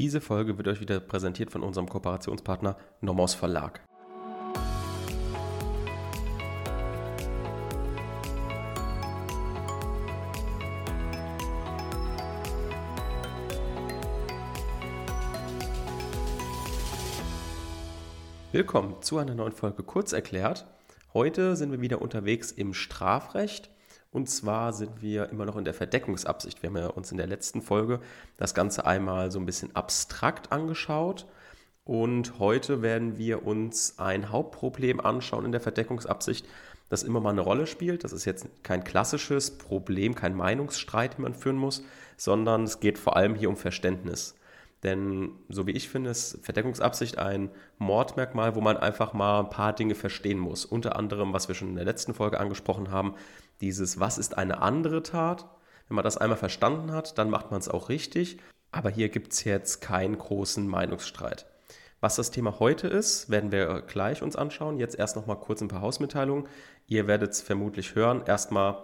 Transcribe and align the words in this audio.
Diese 0.00 0.22
Folge 0.22 0.56
wird 0.56 0.66
euch 0.66 0.80
wieder 0.80 0.98
präsentiert 0.98 1.50
von 1.50 1.62
unserem 1.62 1.86
Kooperationspartner 1.86 2.74
Nomos 3.02 3.34
Verlag. 3.34 3.82
Willkommen 18.52 19.02
zu 19.02 19.18
einer 19.18 19.34
neuen 19.34 19.52
Folge 19.52 19.82
Kurz 19.82 20.14
erklärt. 20.14 20.66
Heute 21.12 21.56
sind 21.56 21.72
wir 21.72 21.82
wieder 21.82 22.00
unterwegs 22.00 22.50
im 22.52 22.72
Strafrecht 22.72 23.68
und 24.12 24.28
zwar 24.28 24.72
sind 24.72 25.02
wir 25.02 25.28
immer 25.30 25.44
noch 25.44 25.56
in 25.56 25.64
der 25.64 25.74
Verdeckungsabsicht. 25.74 26.62
Wir 26.62 26.70
haben 26.70 26.76
ja 26.76 26.88
uns 26.88 27.12
in 27.12 27.18
der 27.18 27.28
letzten 27.28 27.62
Folge 27.62 28.00
das 28.36 28.54
Ganze 28.54 28.84
einmal 28.84 29.30
so 29.30 29.38
ein 29.38 29.46
bisschen 29.46 29.74
abstrakt 29.76 30.50
angeschaut. 30.50 31.26
Und 31.84 32.38
heute 32.38 32.82
werden 32.82 33.18
wir 33.18 33.46
uns 33.46 33.98
ein 33.98 34.30
Hauptproblem 34.30 35.00
anschauen 35.00 35.44
in 35.44 35.52
der 35.52 35.60
Verdeckungsabsicht, 35.60 36.46
das 36.88 37.04
immer 37.04 37.20
mal 37.20 37.30
eine 37.30 37.40
Rolle 37.40 37.68
spielt. 37.68 38.02
Das 38.02 38.12
ist 38.12 38.24
jetzt 38.24 38.48
kein 38.64 38.82
klassisches 38.82 39.58
Problem, 39.58 40.16
kein 40.16 40.34
Meinungsstreit, 40.34 41.16
den 41.16 41.22
man 41.22 41.34
führen 41.34 41.56
muss, 41.56 41.84
sondern 42.16 42.64
es 42.64 42.80
geht 42.80 42.98
vor 42.98 43.16
allem 43.16 43.36
hier 43.36 43.48
um 43.48 43.56
Verständnis. 43.56 44.34
Denn 44.82 45.32
so 45.48 45.66
wie 45.66 45.72
ich 45.72 45.88
finde, 45.88 46.10
ist 46.10 46.38
Verdeckungsabsicht 46.42 47.18
ein 47.18 47.50
Mordmerkmal, 47.78 48.54
wo 48.54 48.60
man 48.60 48.76
einfach 48.76 49.12
mal 49.12 49.40
ein 49.40 49.50
paar 49.50 49.72
Dinge 49.74 49.94
verstehen 49.94 50.38
muss. 50.38 50.64
Unter 50.64 50.96
anderem, 50.96 51.32
was 51.32 51.48
wir 51.48 51.54
schon 51.54 51.68
in 51.68 51.76
der 51.76 51.84
letzten 51.84 52.14
Folge 52.14 52.40
angesprochen 52.40 52.90
haben, 52.90 53.14
dieses 53.60 54.00
Was 54.00 54.18
ist 54.18 54.36
eine 54.36 54.62
andere 54.62 55.02
Tat? 55.02 55.48
Wenn 55.88 55.96
man 55.96 56.04
das 56.04 56.18
einmal 56.18 56.38
verstanden 56.38 56.92
hat, 56.92 57.18
dann 57.18 57.30
macht 57.30 57.50
man 57.50 57.60
es 57.60 57.68
auch 57.68 57.88
richtig. 57.88 58.38
Aber 58.72 58.90
hier 58.90 59.08
gibt 59.08 59.32
es 59.32 59.44
jetzt 59.44 59.80
keinen 59.80 60.16
großen 60.16 60.66
Meinungsstreit. 60.66 61.46
Was 62.00 62.16
das 62.16 62.30
Thema 62.30 62.60
heute 62.60 62.88
ist, 62.88 63.28
werden 63.28 63.52
wir 63.52 63.82
gleich 63.82 64.22
uns 64.22 64.36
anschauen. 64.36 64.78
Jetzt 64.78 64.98
erst 64.98 65.16
noch 65.16 65.26
mal 65.26 65.34
kurz 65.34 65.60
ein 65.60 65.68
paar 65.68 65.82
Hausmitteilungen. 65.82 66.48
Ihr 66.86 67.06
werdet 67.06 67.32
es 67.32 67.42
vermutlich 67.42 67.94
hören. 67.94 68.22
Erstmal 68.26 68.78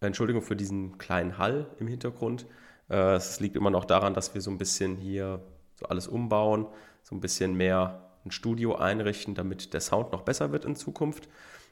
Entschuldigung 0.00 0.42
für 0.42 0.56
diesen 0.56 0.98
kleinen 0.98 1.38
Hall 1.38 1.66
im 1.78 1.86
Hintergrund. 1.86 2.46
Äh, 2.88 3.14
es 3.14 3.40
liegt 3.40 3.56
immer 3.56 3.70
noch 3.70 3.84
daran, 3.84 4.14
dass 4.14 4.34
wir 4.34 4.40
so 4.40 4.50
ein 4.50 4.58
bisschen 4.58 4.96
hier 4.96 5.40
so 5.74 5.86
alles 5.86 6.08
umbauen, 6.08 6.66
so 7.02 7.14
ein 7.14 7.20
bisschen 7.20 7.54
mehr 7.54 8.02
ein 8.24 8.30
Studio 8.30 8.74
einrichten, 8.74 9.34
damit 9.34 9.72
der 9.72 9.80
Sound 9.80 10.12
noch 10.12 10.22
besser 10.22 10.50
wird 10.52 10.64
in 10.64 10.74
Zukunft. 10.74 11.28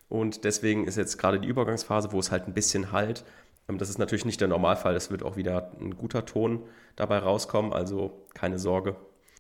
Und 0.09 0.45
deswegen 0.45 0.87
ist 0.87 0.97
jetzt 0.97 1.19
gerade 1.19 1.41
die 1.41 1.49
Übergangsphase, 1.49 2.13
wo 2.13 2.19
es 2.19 2.31
halt 2.31 2.47
ein 2.47 2.55
bisschen 2.55 2.93
halt. 2.93 3.25
Ähm, 3.69 3.79
das 3.79 3.89
ist 3.89 3.99
natürlich 3.99 4.25
nicht 4.25 4.41
der 4.41 4.49
Normalfall. 4.49 4.95
Es 4.95 5.11
wird 5.11 5.23
auch 5.23 5.37
wieder 5.37 5.73
ein 5.81 5.97
guter 5.97 6.25
Ton 6.25 6.63
dabei 6.97 7.19
rauskommen. 7.19 7.73
Also 7.73 8.27
keine 8.35 8.59
Sorge. 8.59 8.97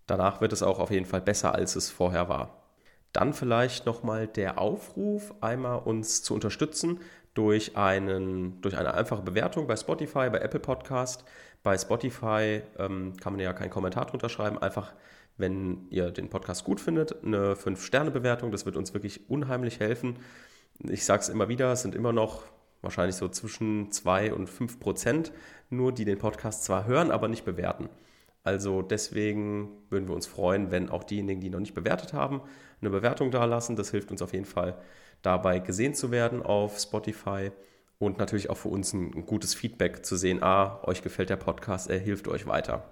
Danach 0.06 0.40
wird 0.40 0.52
es 0.52 0.62
auch 0.62 0.78
auf 0.78 0.90
jeden 0.90 1.06
Fall 1.06 1.20
besser, 1.20 1.54
als 1.54 1.76
es 1.76 1.90
vorher 1.90 2.28
war. 2.28 2.62
Dann 3.12 3.32
vielleicht 3.32 3.86
nochmal 3.86 4.26
der 4.26 4.58
Aufruf, 4.58 5.34
einmal 5.40 5.78
uns 5.78 6.22
zu 6.22 6.34
unterstützen 6.34 7.00
durch, 7.32 7.76
einen, 7.76 8.60
durch 8.60 8.76
eine 8.76 8.94
einfache 8.94 9.22
Bewertung 9.22 9.66
bei 9.66 9.76
Spotify, 9.76 10.30
bei 10.30 10.38
Apple 10.38 10.60
Podcast. 10.60 11.24
Bei 11.62 11.78
Spotify 11.78 12.62
ähm, 12.78 13.16
kann 13.20 13.32
man 13.32 13.40
ja 13.40 13.52
keinen 13.52 13.70
Kommentar 13.70 14.06
drunter 14.06 14.28
schreiben. 14.28 14.58
Einfach, 14.58 14.92
wenn 15.36 15.86
ihr 15.90 16.10
den 16.10 16.28
Podcast 16.28 16.64
gut 16.64 16.80
findet, 16.80 17.24
eine 17.24 17.54
5-Sterne-Bewertung. 17.54 18.50
Das 18.50 18.66
wird 18.66 18.76
uns 18.76 18.94
wirklich 18.94 19.30
unheimlich 19.30 19.80
helfen 19.80 20.16
ich 20.80 21.04
sage 21.04 21.22
es 21.22 21.28
immer 21.28 21.48
wieder, 21.48 21.72
es 21.72 21.82
sind 21.82 21.94
immer 21.94 22.12
noch 22.12 22.42
wahrscheinlich 22.82 23.16
so 23.16 23.28
zwischen 23.28 23.90
2 23.90 24.32
und 24.34 24.48
5 24.48 24.78
Prozent 24.80 25.32
nur, 25.70 25.92
die 25.92 26.04
den 26.04 26.18
Podcast 26.18 26.64
zwar 26.64 26.86
hören, 26.86 27.10
aber 27.10 27.28
nicht 27.28 27.44
bewerten. 27.44 27.88
Also 28.42 28.82
deswegen 28.82 29.70
würden 29.88 30.06
wir 30.06 30.14
uns 30.14 30.26
freuen, 30.26 30.70
wenn 30.70 30.90
auch 30.90 31.02
diejenigen, 31.02 31.40
die 31.40 31.48
noch 31.48 31.60
nicht 31.60 31.74
bewertet 31.74 32.12
haben, 32.12 32.42
eine 32.80 32.90
Bewertung 32.90 33.30
da 33.30 33.44
lassen. 33.46 33.74
Das 33.74 33.90
hilft 33.90 34.10
uns 34.10 34.20
auf 34.20 34.34
jeden 34.34 34.44
Fall 34.44 34.76
dabei, 35.22 35.58
gesehen 35.58 35.94
zu 35.94 36.10
werden 36.10 36.42
auf 36.42 36.78
Spotify 36.78 37.50
und 37.98 38.18
natürlich 38.18 38.50
auch 38.50 38.58
für 38.58 38.68
uns 38.68 38.92
ein 38.92 39.24
gutes 39.24 39.54
Feedback 39.54 40.04
zu 40.04 40.16
sehen. 40.16 40.42
Ah, 40.42 40.80
euch 40.84 41.02
gefällt 41.02 41.30
der 41.30 41.36
Podcast, 41.36 41.88
er 41.88 41.98
hilft 41.98 42.28
euch 42.28 42.46
weiter. 42.46 42.84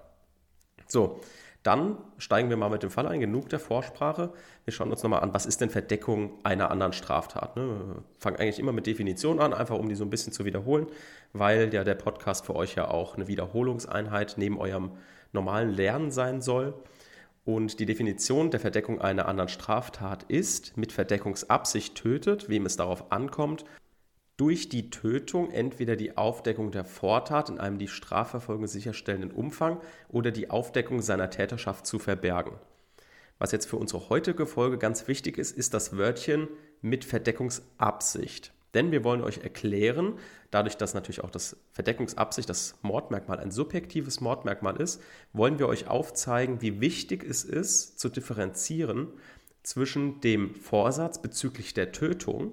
So, 0.87 1.19
dann 1.63 1.97
steigen 2.17 2.49
wir 2.49 2.57
mal 2.57 2.69
mit 2.69 2.83
dem 2.83 2.89
Fall 2.89 3.07
ein, 3.07 3.21
genug 3.21 3.47
der 3.49 3.59
Vorsprache. 3.59 4.33
Wir 4.65 4.73
schauen 4.73 4.91
uns 4.91 5.01
nochmal 5.01 5.21
an, 5.21 5.33
was 5.33 5.45
ist 5.45 5.61
denn 5.61 5.69
Verdeckung 5.69 6.31
einer 6.43 6.69
anderen 6.69 6.91
Straftat? 6.91 7.55
Ne? 7.55 8.03
Fangen 8.19 8.37
eigentlich 8.37 8.59
immer 8.59 8.73
mit 8.73 8.85
Definition 8.85 9.39
an, 9.39 9.53
einfach 9.53 9.77
um 9.77 9.87
die 9.87 9.95
so 9.95 10.03
ein 10.03 10.09
bisschen 10.09 10.33
zu 10.33 10.43
wiederholen, 10.43 10.87
weil 11.31 11.73
ja 11.73 11.85
der 11.85 11.95
Podcast 11.95 12.45
für 12.45 12.55
euch 12.55 12.75
ja 12.75 12.89
auch 12.89 13.15
eine 13.15 13.29
Wiederholungseinheit 13.29 14.35
neben 14.37 14.59
eurem 14.59 14.91
normalen 15.31 15.69
Lernen 15.69 16.11
sein 16.11 16.41
soll. 16.41 16.73
Und 17.45 17.79
die 17.79 17.85
Definition 17.85 18.51
der 18.51 18.59
Verdeckung 18.59 19.01
einer 19.01 19.27
anderen 19.27 19.49
Straftat 19.49 20.23
ist, 20.23 20.77
mit 20.77 20.91
Verdeckungsabsicht 20.91 21.95
tötet, 21.95 22.49
wem 22.49 22.65
es 22.65 22.77
darauf 22.77 23.11
ankommt, 23.11 23.65
durch 24.43 24.67
die 24.67 24.89
Tötung 24.89 25.51
entweder 25.51 25.95
die 25.95 26.17
Aufdeckung 26.17 26.69
der 26.71 26.83
Vortat 26.83 27.47
in 27.47 27.61
einem 27.61 27.77
die 27.77 27.87
Strafverfolgung 27.87 28.67
sicherstellenden 28.67 29.31
Umfang 29.31 29.79
oder 30.09 30.31
die 30.31 30.49
Aufdeckung 30.49 31.01
seiner 31.01 31.29
Täterschaft 31.29 31.87
zu 31.87 31.97
verbergen. 31.97 32.51
Was 33.39 33.53
jetzt 33.53 33.67
für 33.67 33.77
unsere 33.77 34.09
heutige 34.09 34.45
Folge 34.45 34.77
ganz 34.77 35.07
wichtig 35.07 35.37
ist, 35.37 35.55
ist 35.55 35.73
das 35.73 35.97
Wörtchen 35.97 36.49
mit 36.81 37.05
Verdeckungsabsicht. 37.05 38.51
Denn 38.73 38.91
wir 38.91 39.05
wollen 39.05 39.21
euch 39.21 39.37
erklären, 39.37 40.15
dadurch, 40.51 40.75
dass 40.75 40.93
natürlich 40.93 41.23
auch 41.23 41.31
das 41.31 41.55
Verdeckungsabsicht, 41.71 42.49
das 42.49 42.75
Mordmerkmal 42.81 43.39
ein 43.39 43.49
subjektives 43.49 44.19
Mordmerkmal 44.19 44.75
ist, 44.75 45.01
wollen 45.31 45.57
wir 45.57 45.69
euch 45.69 45.87
aufzeigen, 45.87 46.61
wie 46.61 46.81
wichtig 46.81 47.23
es 47.23 47.45
ist, 47.45 47.97
zu 47.97 48.09
differenzieren 48.09 49.07
zwischen 49.61 50.19
dem 50.19 50.53
Vorsatz 50.53 51.21
bezüglich 51.21 51.73
der 51.73 51.93
Tötung 51.93 52.51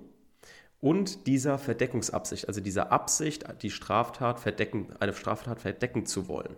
und 0.81 1.27
dieser 1.27 1.59
Verdeckungsabsicht, 1.59 2.49
also 2.49 2.61
dieser 2.61 2.91
Absicht, 2.91 3.45
die 3.63 3.71
Straftat 3.71 4.41
verdecken, 4.41 4.89
eine 4.99 5.13
Straftat 5.13 5.61
verdecken 5.61 6.07
zu 6.07 6.29
wollen. 6.29 6.57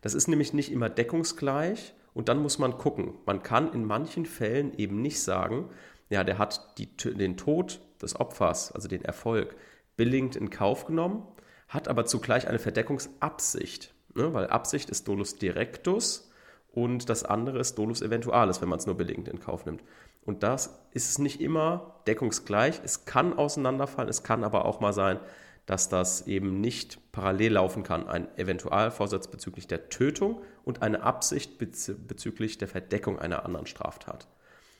Das 0.00 0.14
ist 0.14 0.28
nämlich 0.28 0.52
nicht 0.52 0.72
immer 0.72 0.90
deckungsgleich 0.90 1.94
und 2.12 2.28
dann 2.28 2.42
muss 2.42 2.58
man 2.58 2.78
gucken. 2.78 3.14
Man 3.26 3.42
kann 3.42 3.72
in 3.72 3.84
manchen 3.84 4.26
Fällen 4.26 4.76
eben 4.76 5.00
nicht 5.00 5.22
sagen, 5.22 5.70
ja, 6.10 6.24
der 6.24 6.38
hat 6.38 6.78
die, 6.78 6.94
den 6.96 7.36
Tod 7.36 7.80
des 8.02 8.18
Opfers, 8.18 8.72
also 8.72 8.88
den 8.88 9.04
Erfolg, 9.04 9.56
billigend 9.96 10.36
in 10.36 10.50
Kauf 10.50 10.86
genommen, 10.86 11.26
hat 11.68 11.88
aber 11.88 12.04
zugleich 12.04 12.46
eine 12.48 12.58
Verdeckungsabsicht, 12.58 13.94
ne? 14.14 14.34
weil 14.34 14.48
Absicht 14.48 14.90
ist 14.90 15.08
dolus 15.08 15.36
directus 15.36 16.30
und 16.72 17.08
das 17.08 17.24
andere 17.24 17.60
ist 17.60 17.76
dolus 17.76 18.02
eventualis, 18.02 18.60
wenn 18.60 18.68
man 18.68 18.78
es 18.78 18.86
nur 18.86 18.96
billigend 18.96 19.28
in 19.28 19.40
Kauf 19.40 19.64
nimmt. 19.64 19.82
Und 20.24 20.42
das 20.42 20.80
ist 20.92 21.18
nicht 21.18 21.40
immer 21.40 22.00
deckungsgleich. 22.06 22.80
Es 22.84 23.04
kann 23.04 23.36
auseinanderfallen, 23.36 24.08
es 24.08 24.22
kann 24.22 24.44
aber 24.44 24.64
auch 24.64 24.80
mal 24.80 24.92
sein, 24.92 25.20
dass 25.66 25.88
das 25.88 26.26
eben 26.26 26.60
nicht 26.60 26.98
parallel 27.12 27.52
laufen 27.52 27.82
kann. 27.82 28.06
Ein 28.06 28.28
Eventualvorsatz 28.36 29.28
bezüglich 29.28 29.66
der 29.66 29.88
Tötung 29.88 30.42
und 30.64 30.82
eine 30.82 31.02
Absicht 31.02 31.58
bezüglich 31.58 32.58
der 32.58 32.68
Verdeckung 32.68 33.18
einer 33.18 33.44
anderen 33.44 33.66
Straftat. 33.66 34.28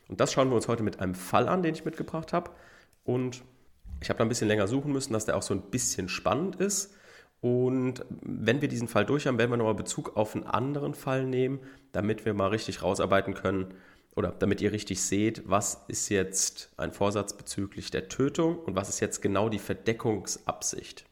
Und 0.08 0.20
das 0.20 0.32
schauen 0.32 0.50
wir 0.50 0.56
uns 0.56 0.68
heute 0.68 0.82
mit 0.82 1.00
einem 1.00 1.14
Fall 1.14 1.48
an, 1.48 1.62
den 1.62 1.74
ich 1.74 1.84
mitgebracht 1.84 2.32
habe. 2.32 2.50
Und 3.04 3.42
ich 4.02 4.10
habe 4.10 4.18
da 4.18 4.24
ein 4.24 4.28
bisschen 4.28 4.48
länger 4.48 4.68
suchen 4.68 4.92
müssen, 4.92 5.14
dass 5.14 5.24
der 5.24 5.36
auch 5.36 5.42
so 5.42 5.54
ein 5.54 5.62
bisschen 5.62 6.08
spannend 6.08 6.56
ist. 6.56 6.94
Und 7.40 8.04
wenn 8.22 8.60
wir 8.60 8.68
diesen 8.68 8.88
Fall 8.88 9.06
durch 9.06 9.26
haben, 9.26 9.38
werden 9.38 9.50
wir 9.50 9.56
nochmal 9.56 9.74
Bezug 9.74 10.16
auf 10.16 10.34
einen 10.34 10.44
anderen 10.44 10.94
Fall 10.94 11.24
nehmen, 11.24 11.60
damit 11.92 12.24
wir 12.24 12.34
mal 12.34 12.48
richtig 12.48 12.82
rausarbeiten 12.82 13.34
können, 13.34 13.74
oder 14.16 14.30
damit 14.30 14.60
ihr 14.60 14.72
richtig 14.72 15.02
seht, 15.02 15.42
was 15.48 15.84
ist 15.88 16.08
jetzt 16.08 16.70
ein 16.76 16.92
Vorsatz 16.92 17.32
bezüglich 17.32 17.90
der 17.90 18.08
Tötung 18.08 18.58
und 18.58 18.76
was 18.76 18.88
ist 18.88 19.00
jetzt 19.00 19.22
genau 19.22 19.48
die 19.48 19.58
Verdeckungsabsicht. 19.58 21.04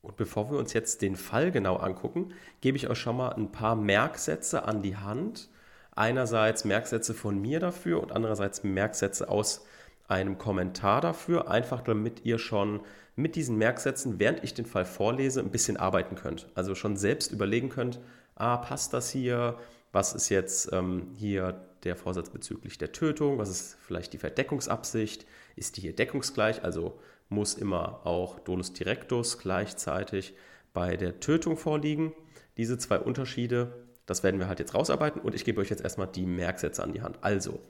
Und 0.00 0.16
bevor 0.16 0.50
wir 0.50 0.58
uns 0.58 0.72
jetzt 0.72 1.02
den 1.02 1.16
Fall 1.16 1.50
genau 1.50 1.76
angucken, 1.76 2.32
gebe 2.60 2.76
ich 2.76 2.88
euch 2.88 2.98
schon 2.98 3.16
mal 3.16 3.30
ein 3.30 3.52
paar 3.52 3.76
Merksätze 3.76 4.64
an 4.64 4.80
die 4.82 4.96
Hand. 4.96 5.50
Einerseits 5.94 6.64
Merksätze 6.64 7.12
von 7.12 7.40
mir 7.40 7.60
dafür 7.60 8.02
und 8.02 8.12
andererseits 8.12 8.62
Merksätze 8.62 9.28
aus 9.28 9.66
einem 10.06 10.38
Kommentar 10.38 11.00
dafür, 11.00 11.50
einfach 11.50 11.82
damit 11.82 12.24
ihr 12.24 12.38
schon 12.38 12.80
mit 13.16 13.34
diesen 13.34 13.58
Merksätzen, 13.58 14.18
während 14.18 14.44
ich 14.44 14.54
den 14.54 14.64
Fall 14.64 14.84
vorlese, 14.84 15.40
ein 15.40 15.50
bisschen 15.50 15.76
arbeiten 15.76 16.14
könnt. 16.14 16.46
Also 16.54 16.74
schon 16.74 16.96
selbst 16.96 17.32
überlegen 17.32 17.68
könnt, 17.68 17.98
ah, 18.36 18.56
passt 18.56 18.94
das 18.94 19.10
hier? 19.10 19.58
Was 19.92 20.14
ist 20.14 20.28
jetzt 20.28 20.72
ähm, 20.72 21.08
hier 21.16 21.67
der 21.84 21.96
Vorsatz 21.96 22.30
bezüglich 22.30 22.78
der 22.78 22.92
Tötung? 22.92 23.38
Was 23.38 23.48
ist 23.48 23.76
vielleicht 23.80 24.12
die 24.12 24.18
Verdeckungsabsicht? 24.18 25.26
Ist 25.56 25.76
die 25.76 25.80
hier 25.80 25.94
deckungsgleich? 25.94 26.64
Also 26.64 26.98
muss 27.28 27.54
immer 27.54 28.06
auch 28.06 28.38
Dolus 28.40 28.72
Directus 28.72 29.38
gleichzeitig 29.38 30.34
bei 30.72 30.96
der 30.96 31.20
Tötung 31.20 31.56
vorliegen. 31.56 32.12
Diese 32.56 32.78
zwei 32.78 32.98
Unterschiede, 32.98 33.72
das 34.06 34.22
werden 34.22 34.40
wir 34.40 34.48
halt 34.48 34.58
jetzt 34.58 34.74
rausarbeiten 34.74 35.20
und 35.20 35.34
ich 35.34 35.44
gebe 35.44 35.60
euch 35.60 35.70
jetzt 35.70 35.82
erstmal 35.82 36.08
die 36.08 36.26
Merksätze 36.26 36.82
an 36.82 36.92
die 36.92 37.02
Hand. 37.02 37.18
Also, 37.20 37.60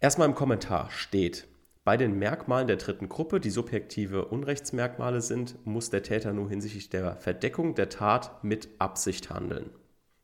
erstmal 0.00 0.28
im 0.28 0.34
Kommentar 0.34 0.90
steht, 0.90 1.46
bei 1.84 1.98
den 1.98 2.18
Merkmalen 2.18 2.66
der 2.66 2.76
dritten 2.76 3.10
Gruppe, 3.10 3.40
die 3.40 3.50
subjektive 3.50 4.24
Unrechtsmerkmale 4.26 5.20
sind, 5.20 5.66
muss 5.66 5.90
der 5.90 6.02
Täter 6.02 6.32
nur 6.32 6.48
hinsichtlich 6.48 6.88
der 6.88 7.16
Verdeckung 7.16 7.74
der 7.74 7.90
Tat 7.90 8.42
mit 8.42 8.68
Absicht 8.78 9.28
handeln. 9.28 9.68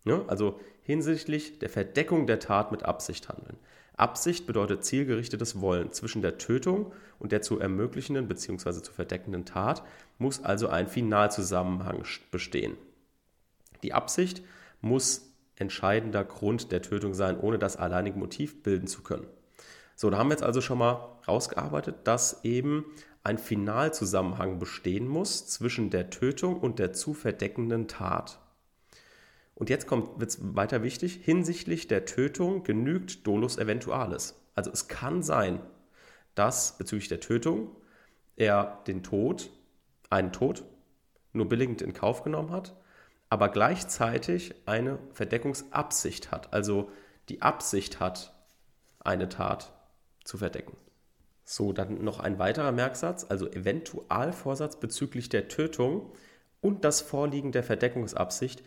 Ne? 0.05 0.25
Also 0.27 0.59
hinsichtlich 0.91 1.59
der 1.59 1.69
Verdeckung 1.69 2.27
der 2.27 2.41
Tat 2.41 2.73
mit 2.73 2.85
Absicht 2.85 3.29
handeln. 3.29 3.57
Absicht 3.97 4.47
bedeutet 4.47 4.85
zielgerichtetes 4.85 5.61
Wollen. 5.61 5.93
Zwischen 5.93 6.23
der 6.23 6.39
Tötung 6.39 6.93
und 7.19 7.33
der 7.33 7.43
zu 7.43 7.61
ermöglichenden 7.61 8.29
bzw. 8.29 8.83
zu 8.83 8.93
verdeckenden 8.93 9.45
Tat 9.45 9.83
muss 10.19 10.43
also 10.43 10.69
ein 10.69 10.89
Finalzusammenhang 10.89 12.05
bestehen. 12.31 12.77
Die 13.83 13.93
Absicht 13.93 14.43
muss 14.81 15.31
entscheidender 15.57 16.25
Grund 16.25 16.73
der 16.73 16.83
Tötung 16.83 17.15
sein, 17.15 17.39
ohne 17.39 17.59
das 17.59 17.77
alleinige 17.77 18.19
Motiv 18.19 18.63
bilden 18.63 18.87
zu 18.87 19.03
können. 19.03 19.27
So, 19.95 20.09
da 20.11 20.19
haben 20.19 20.29
wir 20.29 20.35
jetzt 20.35 20.43
also 20.43 20.63
schon 20.63 20.79
mal 20.79 21.19
rausgearbeitet, 21.29 21.97
dass 22.05 22.43
eben 22.43 22.87
ein 23.23 23.37
Finalzusammenhang 23.37 24.59
bestehen 24.59 25.07
muss 25.07 25.47
zwischen 25.47 25.91
der 25.91 26.09
Tötung 26.09 26.59
und 26.59 26.79
der 26.79 26.95
zu 26.95 27.13
verdeckenden 27.13 27.87
Tat. 27.87 28.40
Und 29.61 29.69
jetzt 29.69 29.91
wird 29.91 30.23
es 30.23 30.39
weiter 30.57 30.83
wichtig, 30.83 31.21
hinsichtlich 31.23 31.87
der 31.87 32.07
Tötung 32.07 32.63
genügt 32.63 33.27
Dolus 33.27 33.59
Eventualis. 33.59 34.35
Also 34.55 34.71
es 34.71 34.89
kann 34.89 35.23
sein, 35.23 35.61
dass 36.35 36.79
bezüglich 36.79 37.09
der 37.09 37.21
Tötung 37.21 37.77
er 38.37 38.83
den 38.87 39.03
Tod, 39.03 39.51
einen 40.09 40.33
Tod, 40.33 40.65
nur 41.35 41.47
billigend 41.47 41.83
in 41.83 41.93
Kauf 41.93 42.23
genommen 42.23 42.53
hat, 42.53 42.75
aber 43.29 43.51
gleichzeitig 43.51 44.55
eine 44.65 44.99
Verdeckungsabsicht 45.13 46.31
hat, 46.31 46.55
also 46.55 46.91
die 47.29 47.43
Absicht 47.43 48.01
hat, 48.01 48.33
eine 48.99 49.29
Tat 49.29 49.75
zu 50.25 50.39
verdecken. 50.39 50.79
So, 51.45 51.75
dann 51.75 52.03
noch 52.03 52.19
ein 52.19 52.39
weiterer 52.39 52.73
Merksatz, 52.73 53.27
also 53.29 53.47
Eventualvorsatz 53.47 54.81
bezüglich 54.81 55.29
der 55.29 55.49
Tötung 55.49 56.15
und 56.63 56.87
das 56.87 57.03
Vorliegen 57.03 57.53
der 57.53 57.63
Verdeckungsabsicht 57.63 58.63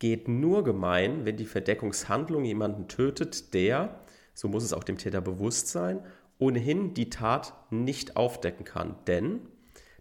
geht 0.00 0.26
nur 0.26 0.64
gemein, 0.64 1.24
wenn 1.24 1.36
die 1.36 1.46
Verdeckungshandlung 1.46 2.44
jemanden 2.44 2.88
tötet, 2.88 3.54
der, 3.54 4.00
so 4.34 4.48
muss 4.48 4.64
es 4.64 4.72
auch 4.72 4.82
dem 4.82 4.98
Täter 4.98 5.20
bewusst 5.20 5.68
sein, 5.68 6.04
ohnehin 6.38 6.94
die 6.94 7.10
Tat 7.10 7.54
nicht 7.70 8.16
aufdecken 8.16 8.64
kann. 8.64 8.96
Denn 9.06 9.40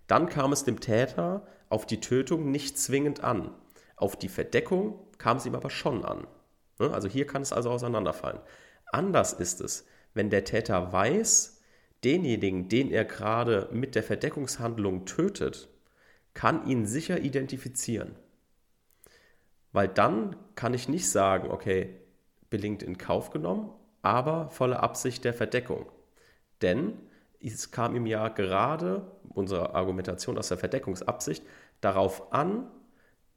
dann 0.08 0.28
kam 0.28 0.52
es 0.54 0.64
dem 0.64 0.80
Täter 0.80 1.46
auf 1.68 1.86
die 1.86 2.00
Tötung 2.00 2.50
nicht 2.50 2.80
zwingend 2.80 3.24
an. 3.24 3.52
Auf 3.96 4.16
die 4.16 4.30
Verdeckung 4.30 5.00
kam 5.18 5.38
es 5.38 5.46
ihm 5.46 5.54
aber 5.54 5.70
schon 5.70 6.04
an. 6.04 6.26
Ne? 6.80 6.92
Also 6.92 7.08
hier 7.08 7.28
kann 7.28 7.42
es 7.42 7.54
also 7.54 7.70
auseinanderfallen. 7.70 8.40
Anders 8.92 9.34
ist 9.34 9.62
es, 9.62 9.86
wenn 10.14 10.30
der 10.30 10.46
Täter 10.46 10.92
weiß, 10.94 11.62
denjenigen, 12.06 12.70
den 12.70 12.90
er 12.90 13.04
gerade 13.04 13.70
mit 13.74 13.96
der 13.96 14.04
Verdeckungshandlung 14.04 15.06
tötet, 15.06 15.68
kann 16.34 16.66
ihn 16.66 16.86
sicher 16.86 17.20
identifizieren. 17.20 18.16
Weil 19.72 19.88
dann 19.88 20.36
kann 20.56 20.74
ich 20.74 20.90
nicht 20.90 21.10
sagen, 21.10 21.52
okay, 21.52 21.96
billigend 22.50 22.84
in 22.84 22.98
Kauf 22.98 23.30
genommen, 23.30 23.72
aber 24.02 24.50
volle 24.50 24.80
Absicht 24.80 25.24
der 25.24 25.34
Verdeckung. 25.34 25.86
Denn 26.62 26.94
es 27.42 27.72
kam 27.72 27.96
ihm 27.96 28.06
ja 28.06 28.28
gerade, 28.30 29.12
unsere 29.30 29.76
Argumentation 29.76 30.38
aus 30.38 30.50
der 30.50 30.58
Verdeckungsabsicht, 30.58 31.44
darauf 31.82 32.34
an, 32.34 32.70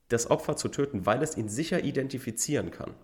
das 0.08 0.31
Opfer 0.31 0.56
zu 0.56 0.69
töten, 0.69 1.06
weil 1.06 1.23
es 1.23 1.37
ihn 1.37 1.49
sicher 1.49 1.84
identifizieren 1.84 2.70
kann. 2.70 2.94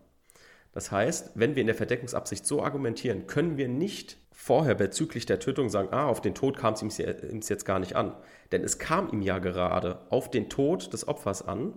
Das 0.72 0.90
heißt, 0.90 1.32
wenn 1.34 1.54
wir 1.54 1.62
in 1.62 1.66
der 1.66 1.76
Verdeckungsabsicht 1.76 2.46
so 2.46 2.62
argumentieren, 2.62 3.26
können 3.26 3.56
wir 3.56 3.68
nicht 3.68 4.18
vorher 4.30 4.74
bezüglich 4.74 5.26
der 5.26 5.40
Tötung 5.40 5.70
sagen, 5.70 5.88
ah, 5.90 6.06
auf 6.06 6.20
den 6.20 6.34
Tod 6.34 6.56
kam 6.56 6.74
es 6.74 6.82
ihm 6.82 6.90
jetzt 6.90 7.64
gar 7.64 7.78
nicht 7.78 7.96
an. 7.96 8.14
Denn 8.52 8.62
es 8.62 8.78
kam 8.78 9.10
ihm 9.10 9.22
ja 9.22 9.38
gerade 9.38 10.00
auf 10.10 10.30
den 10.30 10.48
Tod 10.48 10.92
des 10.92 11.08
Opfers 11.08 11.42
an 11.42 11.72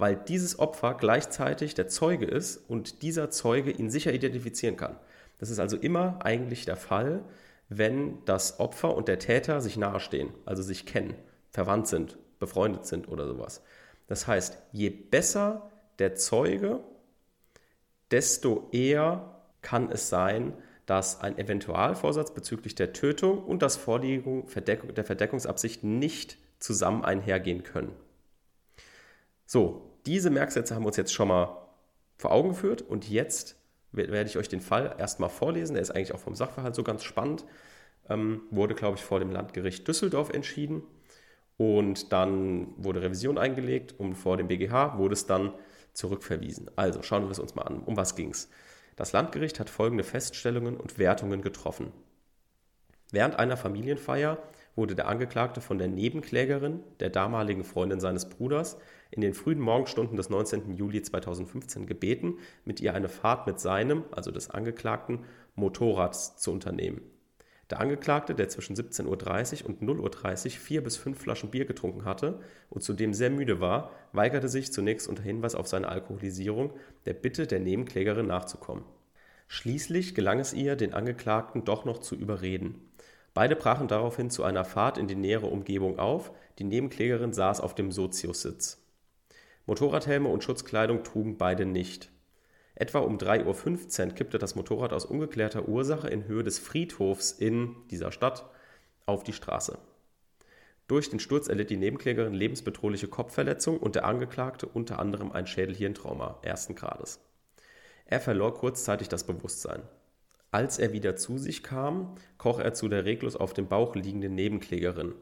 weil 0.00 0.16
dieses 0.16 0.58
Opfer 0.58 0.94
gleichzeitig 0.94 1.74
der 1.74 1.88
Zeuge 1.88 2.24
ist 2.24 2.56
und 2.68 3.02
dieser 3.02 3.30
Zeuge 3.30 3.70
ihn 3.70 3.90
sicher 3.90 4.12
identifizieren 4.12 4.76
kann. 4.76 4.96
Das 5.38 5.50
ist 5.50 5.58
also 5.58 5.76
immer 5.76 6.18
eigentlich 6.24 6.64
der 6.64 6.76
Fall, 6.76 7.22
wenn 7.68 8.24
das 8.24 8.60
Opfer 8.60 8.94
und 8.96 9.08
der 9.08 9.18
Täter 9.18 9.60
sich 9.60 9.76
nahestehen, 9.76 10.30
also 10.46 10.62
sich 10.62 10.86
kennen, 10.86 11.14
verwandt 11.50 11.86
sind, 11.86 12.18
befreundet 12.38 12.86
sind 12.86 13.08
oder 13.08 13.26
sowas. 13.26 13.62
Das 14.06 14.26
heißt, 14.26 14.56
je 14.72 14.88
besser 14.90 15.70
der 15.98 16.14
Zeuge, 16.14 16.80
desto 18.10 18.68
eher 18.72 19.36
kann 19.62 19.92
es 19.92 20.08
sein, 20.08 20.54
dass 20.86 21.20
ein 21.20 21.38
Eventualvorsatz 21.38 22.32
bezüglich 22.34 22.74
der 22.74 22.92
Tötung 22.92 23.44
und 23.44 23.62
das 23.62 23.76
Vorliegen 23.76 24.46
der 24.66 25.04
Verdeckungsabsicht 25.04 25.84
nicht 25.84 26.38
zusammen 26.58 27.04
einhergehen 27.04 27.62
können. 27.62 27.92
So, 29.46 29.89
diese 30.06 30.30
Merksätze 30.30 30.74
haben 30.74 30.82
wir 30.82 30.88
uns 30.88 30.96
jetzt 30.96 31.12
schon 31.12 31.28
mal 31.28 31.56
vor 32.16 32.32
Augen 32.32 32.50
geführt 32.50 32.82
und 32.82 33.08
jetzt 33.08 33.56
werde 33.92 34.28
ich 34.28 34.36
euch 34.38 34.48
den 34.48 34.60
Fall 34.60 34.94
erstmal 34.98 35.30
vorlesen. 35.30 35.74
Der 35.74 35.82
ist 35.82 35.90
eigentlich 35.90 36.14
auch 36.14 36.20
vom 36.20 36.34
Sachverhalt 36.34 36.74
so 36.74 36.82
ganz 36.82 37.02
spannend. 37.02 37.44
Ähm, 38.08 38.42
wurde, 38.50 38.74
glaube 38.74 38.96
ich, 38.96 39.04
vor 39.04 39.20
dem 39.20 39.30
Landgericht 39.30 39.86
Düsseldorf 39.86 40.30
entschieden 40.30 40.82
und 41.56 42.12
dann 42.12 42.72
wurde 42.76 43.02
Revision 43.02 43.36
eingelegt 43.36 43.94
und 43.98 44.14
vor 44.14 44.36
dem 44.36 44.48
BGH 44.48 44.96
wurde 44.96 45.12
es 45.12 45.26
dann 45.26 45.52
zurückverwiesen. 45.92 46.70
Also 46.76 47.02
schauen 47.02 47.24
wir 47.24 47.30
es 47.30 47.38
uns 47.38 47.54
mal 47.54 47.62
an. 47.62 47.80
Um 47.80 47.96
was 47.96 48.16
ging 48.16 48.30
es? 48.30 48.48
Das 48.96 49.12
Landgericht 49.12 49.60
hat 49.60 49.70
folgende 49.70 50.04
Feststellungen 50.04 50.76
und 50.76 50.98
Wertungen 50.98 51.42
getroffen. 51.42 51.92
Während 53.12 53.38
einer 53.38 53.56
Familienfeier 53.56 54.38
wurde 54.76 54.94
der 54.94 55.08
Angeklagte 55.08 55.60
von 55.60 55.78
der 55.78 55.88
Nebenklägerin, 55.88 56.80
der 57.00 57.10
damaligen 57.10 57.64
Freundin 57.64 58.00
seines 58.00 58.28
Bruders, 58.28 58.78
in 59.10 59.20
den 59.20 59.34
frühen 59.34 59.60
Morgenstunden 59.60 60.16
des 60.16 60.30
19. 60.30 60.76
Juli 60.76 61.02
2015 61.02 61.86
gebeten, 61.86 62.38
mit 62.64 62.80
ihr 62.80 62.94
eine 62.94 63.08
Fahrt 63.08 63.46
mit 63.46 63.58
seinem, 63.58 64.04
also 64.12 64.30
des 64.30 64.50
Angeklagten, 64.50 65.24
Motorrad 65.54 66.14
zu 66.14 66.52
unternehmen. 66.52 67.02
Der 67.70 67.80
Angeklagte, 67.80 68.34
der 68.34 68.48
zwischen 68.48 68.74
17.30 68.74 69.62
Uhr 69.62 69.68
und 69.68 69.82
0.30 69.82 70.46
Uhr 70.46 70.50
vier 70.50 70.82
bis 70.82 70.96
fünf 70.96 71.20
Flaschen 71.20 71.50
Bier 71.50 71.66
getrunken 71.66 72.04
hatte 72.04 72.40
und 72.68 72.82
zudem 72.82 73.14
sehr 73.14 73.30
müde 73.30 73.60
war, 73.60 73.92
weigerte 74.12 74.48
sich 74.48 74.72
zunächst 74.72 75.08
unter 75.08 75.22
Hinweis 75.22 75.54
auf 75.54 75.68
seine 75.68 75.88
Alkoholisierung 75.88 76.72
der 77.06 77.14
Bitte 77.14 77.46
der 77.46 77.60
Nebenklägerin 77.60 78.26
nachzukommen. 78.26 78.84
Schließlich 79.46 80.16
gelang 80.16 80.40
es 80.40 80.52
ihr, 80.52 80.74
den 80.74 80.94
Angeklagten 80.94 81.64
doch 81.64 81.84
noch 81.84 81.98
zu 81.98 82.16
überreden. 82.16 82.89
Beide 83.32 83.56
brachen 83.56 83.88
daraufhin 83.88 84.30
zu 84.30 84.42
einer 84.42 84.64
Fahrt 84.64 84.98
in 84.98 85.06
die 85.06 85.14
nähere 85.14 85.46
Umgebung 85.46 85.98
auf, 85.98 86.32
die 86.58 86.64
Nebenklägerin 86.64 87.32
saß 87.32 87.60
auf 87.60 87.74
dem 87.74 87.92
Soziussitz. 87.92 88.78
Motorradhelme 89.66 90.28
und 90.28 90.42
Schutzkleidung 90.42 91.04
trugen 91.04 91.38
beide 91.38 91.64
nicht. 91.64 92.10
Etwa 92.74 93.00
um 93.00 93.18
3.15 93.18 94.06
Uhr 94.06 94.14
kippte 94.14 94.38
das 94.38 94.54
Motorrad 94.54 94.92
aus 94.92 95.04
ungeklärter 95.04 95.68
Ursache 95.68 96.08
in 96.08 96.24
Höhe 96.24 96.42
des 96.42 96.58
Friedhofs 96.58 97.30
in 97.30 97.76
dieser 97.90 98.10
Stadt 98.10 98.44
auf 99.06 99.22
die 99.22 99.32
Straße. 99.32 99.78
Durch 100.88 101.08
den 101.08 101.20
Sturz 101.20 101.46
erlitt 101.46 101.70
die 101.70 101.76
Nebenklägerin 101.76 102.34
lebensbedrohliche 102.34 103.06
Kopfverletzung 103.06 103.78
und 103.78 103.94
der 103.94 104.06
Angeklagte 104.06 104.66
unter 104.66 104.98
anderem 104.98 105.30
ein 105.30 105.46
Schädelhirntrauma 105.46 106.38
ersten 106.42 106.74
Grades. 106.74 107.20
Er 108.06 108.20
verlor 108.20 108.54
kurzzeitig 108.54 109.08
das 109.08 109.22
Bewusstsein. 109.22 109.82
Als 110.52 110.80
er 110.80 110.92
wieder 110.92 111.14
zu 111.14 111.38
sich 111.38 111.62
kam, 111.62 112.16
kroch 112.36 112.58
er 112.58 112.74
zu 112.74 112.88
der 112.88 113.04
reglos 113.04 113.36
auf 113.36 113.54
dem 113.54 113.68
Bauch 113.68 113.94
liegenden 113.94 114.34
Nebenklägerin. 114.34 115.14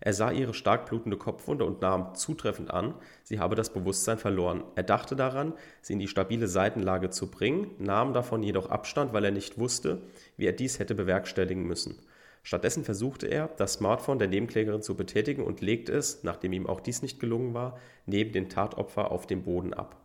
Er 0.00 0.14
sah 0.14 0.32
ihre 0.32 0.54
stark 0.54 0.86
blutende 0.86 1.16
Kopfwunde 1.16 1.64
und 1.64 1.80
nahm 1.80 2.14
zutreffend 2.14 2.70
an, 2.70 2.94
sie 3.22 3.38
habe 3.38 3.54
das 3.54 3.72
Bewusstsein 3.72 4.18
verloren. 4.18 4.64
Er 4.74 4.82
dachte 4.82 5.14
daran, 5.14 5.52
sie 5.80 5.92
in 5.92 6.00
die 6.00 6.08
stabile 6.08 6.48
Seitenlage 6.48 7.10
zu 7.10 7.30
bringen, 7.30 7.70
nahm 7.78 8.12
davon 8.12 8.42
jedoch 8.42 8.70
Abstand, 8.70 9.12
weil 9.12 9.24
er 9.24 9.30
nicht 9.30 9.58
wusste, 9.58 10.02
wie 10.36 10.46
er 10.46 10.52
dies 10.52 10.78
hätte 10.78 10.94
bewerkstelligen 10.94 11.64
müssen. 11.64 12.00
Stattdessen 12.42 12.82
versuchte 12.82 13.28
er, 13.28 13.48
das 13.56 13.74
Smartphone 13.74 14.18
der 14.18 14.26
Nebenklägerin 14.26 14.82
zu 14.82 14.96
betätigen 14.96 15.44
und 15.44 15.60
legte 15.60 15.92
es, 15.92 16.24
nachdem 16.24 16.52
ihm 16.52 16.66
auch 16.66 16.80
dies 16.80 17.02
nicht 17.02 17.20
gelungen 17.20 17.54
war, 17.54 17.78
neben 18.06 18.32
den 18.32 18.48
Tatopfer 18.48 19.12
auf 19.12 19.28
dem 19.28 19.44
Boden 19.44 19.74
ab. 19.74 20.00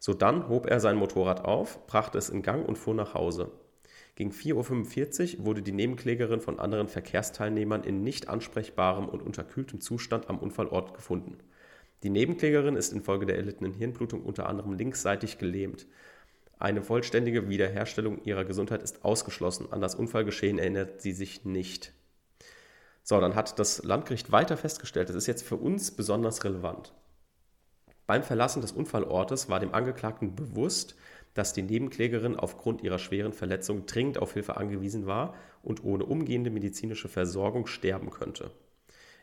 Sodann 0.00 0.48
hob 0.48 0.66
er 0.66 0.80
sein 0.80 0.96
Motorrad 0.96 1.44
auf, 1.44 1.86
brachte 1.86 2.18
es 2.18 2.30
in 2.30 2.42
Gang 2.42 2.66
und 2.66 2.78
fuhr 2.78 2.94
nach 2.94 3.14
Hause. 3.14 3.52
Gegen 4.18 4.32
4.45 4.32 5.38
Uhr 5.38 5.44
wurde 5.44 5.62
die 5.62 5.70
Nebenklägerin 5.70 6.40
von 6.40 6.58
anderen 6.58 6.88
Verkehrsteilnehmern 6.88 7.84
in 7.84 8.02
nicht 8.02 8.28
ansprechbarem 8.28 9.08
und 9.08 9.22
unterkühltem 9.22 9.80
Zustand 9.80 10.28
am 10.28 10.40
Unfallort 10.40 10.92
gefunden. 10.92 11.38
Die 12.02 12.10
Nebenklägerin 12.10 12.74
ist 12.74 12.92
infolge 12.92 13.26
der 13.26 13.36
erlittenen 13.36 13.74
Hirnblutung 13.74 14.24
unter 14.24 14.48
anderem 14.48 14.72
linksseitig 14.72 15.38
gelähmt. 15.38 15.86
Eine 16.58 16.82
vollständige 16.82 17.48
Wiederherstellung 17.48 18.20
ihrer 18.24 18.44
Gesundheit 18.44 18.82
ist 18.82 19.04
ausgeschlossen. 19.04 19.72
An 19.72 19.80
das 19.80 19.94
Unfallgeschehen 19.94 20.58
erinnert 20.58 21.00
sie 21.00 21.12
sich 21.12 21.44
nicht. 21.44 21.92
So, 23.04 23.20
dann 23.20 23.36
hat 23.36 23.60
das 23.60 23.84
Landgericht 23.84 24.32
weiter 24.32 24.56
festgestellt, 24.56 25.10
das 25.10 25.16
ist 25.16 25.28
jetzt 25.28 25.44
für 25.44 25.54
uns 25.54 25.92
besonders 25.92 26.42
relevant. 26.42 26.92
Beim 28.08 28.24
Verlassen 28.24 28.62
des 28.62 28.72
Unfallortes 28.72 29.48
war 29.48 29.60
dem 29.60 29.74
Angeklagten 29.74 30.34
bewusst, 30.34 30.96
dass 31.38 31.52
die 31.52 31.62
Nebenklägerin 31.62 32.34
aufgrund 32.34 32.82
ihrer 32.82 32.98
schweren 32.98 33.32
Verletzung 33.32 33.86
dringend 33.86 34.18
auf 34.18 34.32
Hilfe 34.32 34.56
angewiesen 34.56 35.06
war 35.06 35.36
und 35.62 35.84
ohne 35.84 36.04
umgehende 36.04 36.50
medizinische 36.50 37.08
Versorgung 37.08 37.68
sterben 37.68 38.10
könnte. 38.10 38.50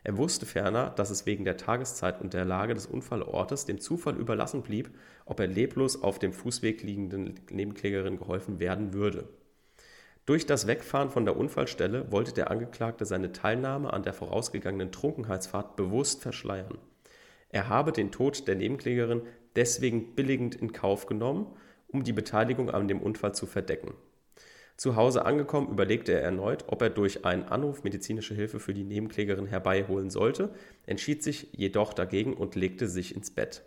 Er 0.06 0.16
wusste 0.16 0.46
ferner, 0.46 0.92
dass 0.92 1.10
es 1.10 1.26
wegen 1.26 1.44
der 1.44 1.58
Tageszeit 1.58 2.22
und 2.22 2.34
der 2.34 2.46
Lage 2.46 2.74
des 2.74 2.86
Unfallortes 2.86 3.66
dem 3.66 3.82
Zufall 3.82 4.16
überlassen 4.16 4.62
blieb, 4.62 4.92
ob 5.26 5.42
er 5.42 5.48
leblos 5.48 6.02
auf 6.02 6.18
dem 6.18 6.32
Fußweg 6.32 6.84
liegenden 6.84 7.38
Nebenklägerin 7.50 8.18
geholfen 8.18 8.60
werden 8.60 8.94
würde. 8.94 9.28
Durch 10.26 10.46
das 10.46 10.68
Wegfahren 10.68 11.10
von 11.10 11.26
der 11.26 11.36
Unfallstelle 11.36 12.14
wollte 12.14 12.32
der 12.32 12.50
Angeklagte 12.50 13.04
seine 13.04 13.34
Teilnahme 13.34 13.92
an 13.92 14.04
der 14.04 14.14
vorausgegangenen 14.14 14.94
Trunkenheitsfahrt 14.94 15.76
bewusst 15.76 16.22
verschleiern. 16.22 16.78
Er 17.50 17.68
habe 17.68 17.92
den 17.92 18.12
Tod 18.12 18.48
der 18.48 18.56
Nebenklägerin 18.56 19.24
deswegen 19.58 20.16
billigend 20.16 20.56
in 20.56 20.72
Kauf 20.72 21.08
genommen, 21.08 21.48
um 21.96 22.04
die 22.04 22.14
Beteiligung 22.14 22.70
an 22.70 22.90
dem 22.90 23.02
Unfall 23.02 23.34
zu 23.34 23.46
verdecken. 23.46 23.94
Zu 24.76 24.98
Hause 24.98 25.26
angekommen, 25.26 25.70
überlegte 25.70 26.12
er 26.12 26.22
erneut, 26.22 26.66
ob 26.68 26.82
er 26.82 26.90
durch 26.90 27.24
einen 27.24 27.44
Anruf 27.44 27.86
medizinische 27.86 28.36
Hilfe 28.36 28.60
für 28.60 28.74
die 28.74 28.84
Nebenklägerin 28.84 29.46
herbeiholen 29.46 30.10
sollte, 30.10 30.54
entschied 30.86 31.24
sich 31.24 31.48
jedoch 31.54 31.94
dagegen 31.94 32.34
und 32.34 32.56
legte 32.56 32.90
sich 32.90 33.16
ins 33.16 33.32
Bett. 33.32 33.64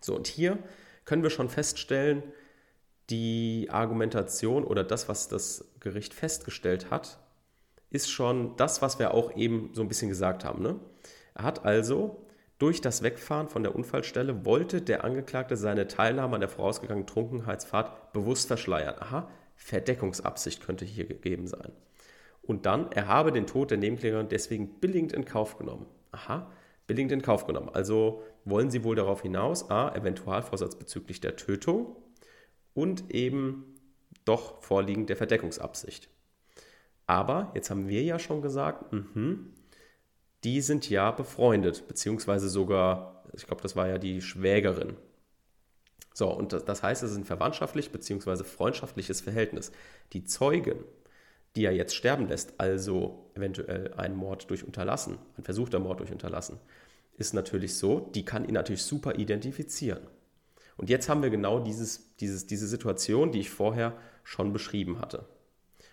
So, 0.00 0.16
und 0.16 0.28
hier 0.28 0.56
können 1.04 1.22
wir 1.22 1.28
schon 1.28 1.50
feststellen, 1.50 2.22
die 3.10 3.68
Argumentation 3.70 4.64
oder 4.64 4.82
das, 4.82 5.10
was 5.10 5.28
das 5.28 5.66
Gericht 5.78 6.14
festgestellt 6.14 6.90
hat, 6.90 7.18
ist 7.90 8.10
schon 8.10 8.56
das, 8.56 8.80
was 8.80 8.98
wir 8.98 9.12
auch 9.12 9.36
eben 9.36 9.72
so 9.74 9.82
ein 9.82 9.88
bisschen 9.88 10.08
gesagt 10.08 10.44
haben. 10.44 10.62
Ne? 10.62 10.80
Er 11.34 11.44
hat 11.44 11.66
also 11.66 12.24
durch 12.60 12.82
das 12.82 13.02
Wegfahren 13.02 13.48
von 13.48 13.62
der 13.62 13.74
Unfallstelle 13.74 14.44
wollte 14.44 14.82
der 14.82 15.02
Angeklagte 15.02 15.56
seine 15.56 15.88
Teilnahme 15.88 16.34
an 16.34 16.40
der 16.40 16.50
vorausgegangenen 16.50 17.06
Trunkenheitsfahrt 17.06 18.12
bewusst 18.12 18.48
verschleiern. 18.48 18.96
Aha, 18.98 19.30
Verdeckungsabsicht 19.56 20.62
könnte 20.62 20.84
hier 20.84 21.06
gegeben 21.06 21.46
sein. 21.46 21.72
Und 22.42 22.66
dann, 22.66 22.92
er 22.92 23.06
habe 23.08 23.32
den 23.32 23.46
Tod 23.46 23.70
der 23.70 23.78
Nebenklägerin 23.78 24.28
deswegen 24.28 24.78
billigend 24.78 25.12
in 25.12 25.24
Kauf 25.24 25.56
genommen. 25.56 25.86
Aha, 26.12 26.52
billigend 26.86 27.12
in 27.12 27.22
Kauf 27.22 27.46
genommen. 27.46 27.70
Also 27.72 28.22
wollen 28.44 28.70
Sie 28.70 28.84
wohl 28.84 28.94
darauf 28.94 29.22
hinaus, 29.22 29.70
a, 29.70 29.94
Eventualvorsatz 29.94 30.76
bezüglich 30.76 31.20
der 31.20 31.36
Tötung 31.36 31.96
und 32.74 33.10
eben 33.10 33.74
doch 34.26 34.62
vorliegend 34.62 35.08
der 35.08 35.16
Verdeckungsabsicht. 35.16 36.10
Aber 37.06 37.52
jetzt 37.54 37.70
haben 37.70 37.88
wir 37.88 38.02
ja 38.02 38.18
schon 38.18 38.42
gesagt, 38.42 38.92
mh, 38.92 39.38
die 40.44 40.60
sind 40.60 40.88
ja 40.88 41.10
befreundet, 41.10 41.86
beziehungsweise 41.88 42.48
sogar, 42.48 43.24
ich 43.34 43.46
glaube, 43.46 43.62
das 43.62 43.76
war 43.76 43.88
ja 43.88 43.98
die 43.98 44.22
Schwägerin. 44.22 44.96
So, 46.14 46.30
und 46.30 46.52
das 46.52 46.82
heißt, 46.82 47.02
es 47.02 47.12
ist 47.12 47.16
ein 47.16 47.24
verwandtschaftlich 47.24 47.92
beziehungsweise 47.92 48.44
freundschaftliches 48.44 49.20
Verhältnis. 49.20 49.70
Die 50.12 50.24
Zeugen, 50.24 50.84
die 51.56 51.64
er 51.64 51.72
jetzt 51.72 51.94
sterben 51.94 52.28
lässt, 52.28 52.54
also 52.58 53.30
eventuell 53.34 53.94
ein 53.94 54.16
Mord 54.16 54.50
durch 54.50 54.64
Unterlassen, 54.64 55.18
ein 55.38 55.44
versuchter 55.44 55.78
Mord 55.78 56.00
durch 56.00 56.12
Unterlassen, 56.12 56.58
ist 57.16 57.34
natürlich 57.34 57.76
so, 57.76 58.10
die 58.14 58.24
kann 58.24 58.46
ihn 58.46 58.54
natürlich 58.54 58.82
super 58.82 59.16
identifizieren. 59.16 60.00
Und 60.76 60.88
jetzt 60.88 61.08
haben 61.08 61.22
wir 61.22 61.30
genau 61.30 61.60
dieses, 61.60 62.16
dieses, 62.16 62.46
diese 62.46 62.66
Situation, 62.66 63.32
die 63.32 63.40
ich 63.40 63.50
vorher 63.50 63.96
schon 64.24 64.52
beschrieben 64.52 65.00
hatte. 65.00 65.26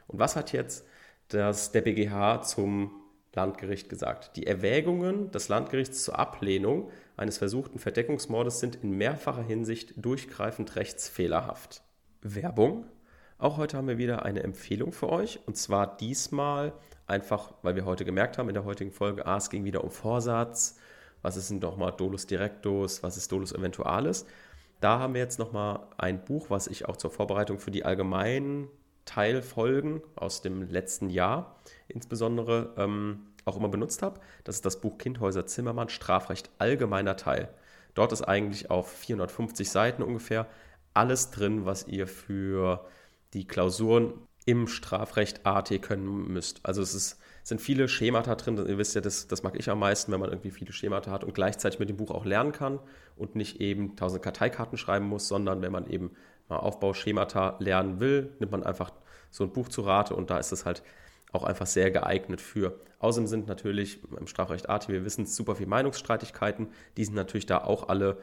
Und 0.08 0.20
was 0.20 0.38
hat 0.38 0.54
jetzt 0.54 0.86
das, 1.27 1.74
der 1.74 1.82
BGH 1.82 2.44
zum 2.44 3.01
Landgericht 3.38 3.88
gesagt? 3.88 4.36
Die 4.36 4.48
Erwägungen 4.48 5.29
des 5.29 5.48
Landgerichts 5.48 6.03
zur 6.03 6.17
Ablehnung 6.17 6.89
eines 7.15 7.38
versuchten 7.38 7.77
Verdeckungsmordes 7.77 8.60
sind 8.60 8.77
in 8.77 8.91
mehrfacher 8.91 9.44
Hinsicht 9.44 9.94
durchgreifend 9.96 10.75
rechtsfehlerhaft. 10.75 11.84
Werbung. 12.22 12.86
Auch 13.38 13.58
heute 13.58 13.77
haben 13.77 13.88
wir 13.88 14.00
wieder 14.00 14.25
eine 14.25 14.41
Empfehlung 14.41 14.91
für 14.91 15.10
euch. 15.10 15.39
Und 15.46 15.56
zwar 15.56 15.98
diesmal 15.98 16.74
einfach, 17.06 17.53
weil 17.62 17.75
wir 17.75 17.86
heute 17.86 18.06
gemerkt 18.06 18.39
haben 18.39 18.50
in 18.50 18.56
der 18.56 18.65
heutigen 18.65 18.91
Folge, 18.91 19.27
ah, 19.27 19.38
es 19.38 19.51
ging 19.51 19.63
wieder 19.65 19.84
um 19.84 19.91
Vorsatz. 19.91 20.79
Was 21.22 21.38
ist 21.38 21.51
denn 21.51 21.60
nochmal 21.60 21.91
Dolus 21.91 22.25
Directus? 22.25 23.03
Was 23.03 23.17
ist 23.17 23.32
Dolus 23.32 23.53
Eventualis? 23.53 24.25
Da 24.82 24.98
haben 24.98 25.13
wir 25.13 25.22
jetzt 25.22 25.38
nochmal 25.38 25.82
ein 25.98 26.25
Buch, 26.25 26.50
was 26.50 26.65
ich 26.65 26.88
auch 26.88 26.98
zur 26.98 27.12
Vorbereitung 27.12 27.60
für 27.60 27.72
die 27.72 27.86
allgemeinen 27.86 28.67
Teilfolgen 29.08 30.02
aus 30.16 30.44
dem 30.44 30.70
letzten 30.70 31.10
Jahr 31.10 31.56
insbesondere 31.88 32.74
ähm, 32.78 33.28
auch 33.46 33.58
immer 33.58 33.70
benutzt 33.70 34.04
habe. 34.04 34.20
Das 34.44 34.56
ist 34.56 34.66
das 34.66 34.80
Buch 34.80 35.00
Kindhäuser 35.00 35.48
Zimmermann, 35.48 35.90
Strafrecht 35.90 36.52
allgemeiner 36.60 37.18
Teil. 37.18 37.50
Dort 37.96 38.12
ist 38.12 38.22
eigentlich 38.22 38.70
auf 38.70 38.92
450 38.92 39.70
Seiten 39.70 40.04
ungefähr 40.04 40.46
alles 40.94 41.32
drin, 41.32 41.66
was 41.66 41.88
ihr 41.88 42.08
für 42.08 42.86
die 43.34 43.48
Klausuren 43.48 44.14
im 44.46 44.68
Strafrecht 44.68 45.46
AT 45.46 45.82
können 45.82 46.28
müsst. 46.28 46.60
Also 46.64 46.82
es 46.82 46.94
ist 46.94 47.18
sind 47.48 47.62
viele 47.62 47.88
Schemata 47.88 48.36
drin. 48.36 48.58
Ihr 48.58 48.78
wisst 48.78 48.94
ja, 48.96 49.00
das, 49.00 49.30
das 49.30 49.42
mag 49.42 49.58
ich 49.58 49.70
am 49.70 49.80
meisten, 49.80 50.12
wenn 50.12 50.20
man 50.20 50.30
irgendwie 50.30 50.52
viele 50.52 50.74
Schemata 50.74 51.12
hat 51.12 51.24
und 51.24 51.34
gleichzeitig 51.34 51.80
mit 51.80 51.88
dem 51.88 51.96
Buch 51.96 52.12
auch 52.12 52.26
lernen 52.26 52.52
kann 52.52 52.80
und 53.16 53.36
nicht 53.36 53.62
eben 53.62 53.96
tausend 53.96 54.22
Karteikarten 54.22 54.78
schreiben 54.78 55.06
muss, 55.06 55.30
sondern 55.30 55.62
wenn 55.62 55.72
man 55.72 55.90
eben 55.90 56.12
mal 56.50 56.58
Aufbauschemata 56.58 57.58
lernen 57.60 58.00
will, 58.00 58.36
nimmt 58.39 58.51
man 58.51 58.63
einfach 58.63 58.92
so 59.30 59.44
ein 59.44 59.51
Buch 59.51 59.70
zu 59.70 59.82
Rate 59.82 60.16
und 60.16 60.30
da 60.30 60.38
ist 60.38 60.51
es 60.51 60.66
halt 60.66 60.84
auch 61.32 61.44
einfach 61.44 61.66
sehr 61.66 61.92
geeignet 61.92 62.42
für. 62.42 62.80
Außerdem 63.00 63.27
sind 63.27 63.48
natürlich 63.48 64.00
im 64.18 64.27
Strafrecht 64.27 64.70
AT, 64.70 64.88
wir 64.88 65.06
wissen, 65.06 65.25
super 65.25 65.56
viele 65.56 65.70
Meinungsstreitigkeiten. 65.70 66.70
Die 66.96 67.06
sind 67.06 67.16
natürlich 67.16 67.46
da 67.46 67.63
auch 67.63 67.89
alle 67.89 68.18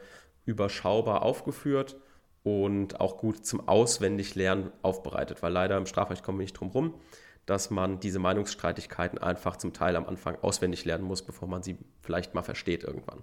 überschaubar 0.45 1.21
aufgeführt 1.21 1.95
und 2.43 2.99
auch 2.99 3.17
gut 3.17 3.45
zum 3.45 3.67
Auswendiglernen 3.67 4.71
aufbereitet, 4.81 5.41
weil 5.43 5.53
leider 5.53 5.77
im 5.77 5.85
Strafrecht 5.85 6.23
kommen 6.23 6.39
wir 6.39 6.43
nicht 6.43 6.59
drum 6.59 6.69
rum 6.69 6.93
dass 7.45 7.69
man 7.69 7.99
diese 7.99 8.19
Meinungsstreitigkeiten 8.19 9.19
einfach 9.19 9.57
zum 9.57 9.73
Teil 9.73 9.95
am 9.95 10.05
Anfang 10.07 10.37
auswendig 10.41 10.85
lernen 10.85 11.03
muss, 11.03 11.21
bevor 11.21 11.47
man 11.47 11.61
sie 11.61 11.77
vielleicht 12.01 12.33
mal 12.33 12.41
versteht 12.41 12.83
irgendwann. 12.83 13.21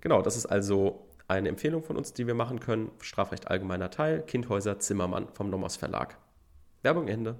Genau, 0.00 0.20
das 0.20 0.36
ist 0.36 0.46
also 0.46 1.06
eine 1.28 1.48
Empfehlung 1.48 1.82
von 1.82 1.96
uns, 1.96 2.12
die 2.12 2.26
wir 2.26 2.34
machen 2.34 2.60
können. 2.60 2.90
Strafrecht 3.00 3.48
allgemeiner 3.48 3.90
Teil, 3.90 4.22
Kindhäuser 4.22 4.78
Zimmermann 4.78 5.28
vom 5.32 5.50
Nomos 5.50 5.76
Verlag. 5.76 6.18
Werbung 6.82 7.08
Ende. 7.08 7.38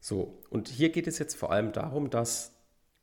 So, 0.00 0.40
und 0.50 0.68
hier 0.68 0.90
geht 0.90 1.06
es 1.06 1.18
jetzt 1.18 1.34
vor 1.36 1.52
allem 1.52 1.72
darum, 1.72 2.10
dass 2.10 2.52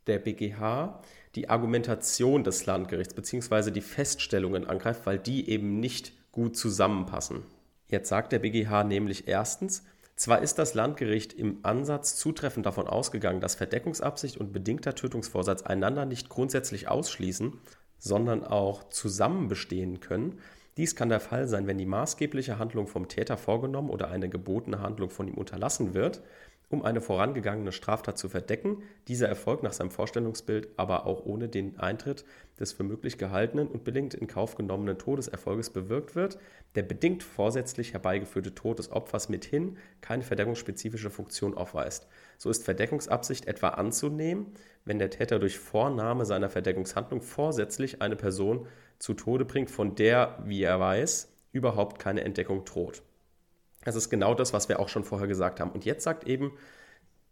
der 0.08 0.20
BGH 0.20 1.02
die 1.36 1.50
Argumentation 1.50 2.44
des 2.44 2.66
Landgerichts 2.66 3.14
bzw. 3.14 3.72
die 3.72 3.82
Feststellungen 3.82 4.68
angreift, 4.68 5.06
weil 5.06 5.20
die 5.20 5.50
eben 5.50 5.80
nicht 5.80 6.14
gut 6.32 6.58
zusammenpassen. 6.58 7.44
Jetzt 7.88 8.10
sagt 8.10 8.32
der 8.32 8.40
BGH 8.40 8.84
nämlich 8.84 9.28
erstens, 9.28 9.84
zwar 10.16 10.42
ist 10.42 10.60
das 10.60 10.74
Landgericht 10.74 11.34
im 11.34 11.60
Ansatz 11.64 12.16
zutreffend 12.16 12.66
davon 12.66 12.88
ausgegangen, 12.88 13.42
dass 13.42 13.56
Verdeckungsabsicht 13.56 14.38
und 14.38 14.54
bedingter 14.54 14.96
Tötungsvorsatz 14.96 15.64
einander 15.64 16.06
nicht 16.06 16.30
grundsätzlich 16.30 16.88
ausschließen, 16.88 17.60
sondern 18.04 18.44
auch 18.44 18.90
zusammen 18.90 19.48
bestehen 19.48 20.02
können. 20.02 20.40
Dies 20.76 20.98
kann 20.98 21.08
der 21.08 21.22
Fall 21.22 21.48
sein, 21.48 21.68
wenn 21.68 21.78
die 21.78 21.86
maßgebliche 21.86 22.60
Handlung 22.60 22.88
vom 22.88 23.08
Täter 23.08 23.38
vorgenommen 23.38 23.90
oder 23.90 24.10
eine 24.10 24.28
gebotene 24.28 24.82
Handlung 24.82 25.10
von 25.10 25.30
ihm 25.30 25.36
unterlassen 25.36 25.94
wird 25.94 26.22
um 26.70 26.84
eine 26.84 27.02
vorangegangene 27.02 27.72
Straftat 27.72 28.18
zu 28.18 28.30
verdecken. 28.30 28.84
Dieser 29.08 29.28
Erfolg 29.28 29.64
nach 29.64 29.74
seinem 29.74 29.92
Vorstellungsbild 29.92 30.70
aber 30.78 31.06
auch 31.06 31.26
ohne 31.26 31.48
den 31.48 31.80
Eintritt 31.80 32.26
des 32.60 32.74
für 32.74 32.84
möglich 32.84 33.18
gehaltenen 33.18 33.68
und 33.68 33.84
bedingt 33.84 34.14
in 34.14 34.28
Kauf 34.28 34.56
genommenen 34.56 34.98
Todeserfolges 34.98 35.70
bewirkt 35.70 36.16
wird. 36.16 36.40
Der 36.76 36.84
bedingt 36.84 37.24
vorsätzlich 37.24 37.94
herbeigeführte 37.94 38.56
Tod 38.56 38.80
des 38.80 38.92
Opfers 38.92 39.30
mithin 39.30 39.78
keine 40.02 40.24
verdeckungsspezifische 40.24 41.10
Funktion 41.10 41.54
aufweist. 41.56 42.08
So 42.38 42.50
ist 42.50 42.64
Verdeckungsabsicht 42.64 43.46
etwa 43.46 43.70
anzunehmen, 43.70 44.48
wenn 44.86 45.00
der 45.00 45.10
Täter 45.10 45.40
durch 45.40 45.60
Vornahme 45.60 46.26
seiner 46.26 46.50
Verdeckungshandlung 46.50 47.22
vorsätzlich 47.22 48.02
eine 48.02 48.16
Person 48.16 48.68
zu 49.00 49.14
Tode 49.14 49.46
bringt, 49.46 49.70
von 49.70 49.96
der, 49.96 50.40
wie 50.46 50.64
er 50.64 50.80
weiß, 50.80 51.32
überhaupt 51.52 52.00
keine 52.00 52.24
Entdeckung 52.24 52.66
droht. 52.66 53.04
Das 53.84 53.96
ist 53.96 54.10
genau 54.10 54.34
das, 54.34 54.54
was 54.54 54.70
wir 54.70 54.80
auch 54.80 54.90
schon 54.90 55.04
vorher 55.04 55.28
gesagt 55.28 55.60
haben. 55.60 55.72
Und 55.72 55.86
jetzt 55.86 56.04
sagt 56.04 56.26
eben 56.26 56.52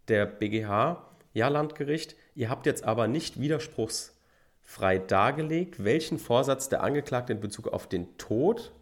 der 0.08 0.26
BGH, 0.26 1.08
ja, 1.34 1.48
Landgericht, 1.48 2.16
ihr 2.36 2.50
habt 2.50 2.66
jetzt 2.66 2.84
aber 2.84 3.08
nicht 3.08 3.40
widerspruchsfrei 3.40 5.00
dargelegt, 5.00 5.84
welchen 5.84 6.20
Vorsatz 6.20 6.70
der 6.70 6.84
Angeklagte 6.84 7.34
in 7.34 7.40
Bezug 7.40 7.68
auf 7.68 7.88
den 7.88 8.18
Tod 8.18 8.74